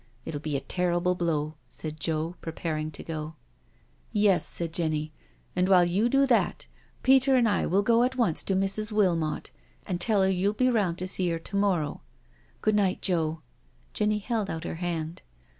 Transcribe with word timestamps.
It'll 0.25 0.39
be 0.41 0.57
a 0.57 0.61
terrible 0.61 1.13
blow," 1.13 1.53
said 1.69 1.99
Joe, 1.99 2.33
preparing 2.41 2.89
to 2.89 3.03
go." 3.03 3.35
Yes," 4.11 4.43
said 4.43 4.73
Jenny," 4.73 5.13
and 5.55 5.69
while 5.69 5.85
you 5.85 6.09
do 6.09 6.25
that, 6.25 6.65
Peter 7.03 7.35
and 7.35 7.47
I 7.47 7.65
iwill 7.67 7.83
go 7.83 8.01
at 8.01 8.15
once 8.15 8.41
to 8.45 8.55
Mrs. 8.55 8.91
Wilmot 8.91 9.51
and 9.85 10.01
tell 10.01 10.23
her 10.23 10.29
you'll 10.31 10.53
be 10.53 10.71
round 10.71 10.97
to 10.97 11.07
see 11.07 11.29
her 11.29 11.37
to 11.37 11.55
morrow. 11.55 12.01
Good 12.61 12.73
night, 12.73 13.03
Joe." 13.03 13.41
Jenny 13.93 14.17
held 14.17 14.49
out 14.49 14.63
her 14.63 14.75
hand. 14.81 15.21